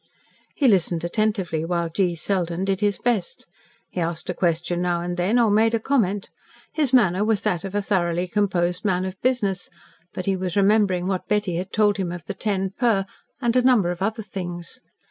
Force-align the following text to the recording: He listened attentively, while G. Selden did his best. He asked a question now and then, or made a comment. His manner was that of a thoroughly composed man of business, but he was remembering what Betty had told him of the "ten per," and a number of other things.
He 0.55 0.67
listened 0.67 1.03
attentively, 1.03 1.63
while 1.63 1.87
G. 1.87 2.15
Selden 2.15 2.65
did 2.65 2.81
his 2.81 2.97
best. 2.97 3.45
He 3.91 4.01
asked 4.01 4.31
a 4.31 4.33
question 4.33 4.81
now 4.81 4.99
and 5.01 5.15
then, 5.15 5.37
or 5.37 5.51
made 5.51 5.75
a 5.75 5.79
comment. 5.79 6.31
His 6.73 6.91
manner 6.91 7.23
was 7.23 7.43
that 7.43 7.63
of 7.63 7.75
a 7.75 7.83
thoroughly 7.83 8.27
composed 8.27 8.83
man 8.83 9.05
of 9.05 9.21
business, 9.21 9.69
but 10.11 10.25
he 10.25 10.35
was 10.35 10.55
remembering 10.55 11.05
what 11.05 11.27
Betty 11.27 11.57
had 11.57 11.71
told 11.71 11.97
him 11.97 12.11
of 12.11 12.25
the 12.25 12.33
"ten 12.33 12.71
per," 12.71 13.05
and 13.41 13.55
a 13.55 13.61
number 13.61 13.91
of 13.91 14.01
other 14.01 14.23
things. 14.23 14.81